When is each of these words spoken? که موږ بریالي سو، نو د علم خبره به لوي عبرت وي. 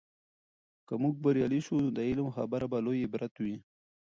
که 0.87 0.93
موږ 1.01 1.13
بریالي 1.23 1.61
سو، 1.67 1.73
نو 1.83 1.89
د 1.97 1.99
علم 2.09 2.27
خبره 2.35 2.65
به 2.71 2.77
لوي 2.85 2.99
عبرت 3.07 3.33
وي. 3.43 3.55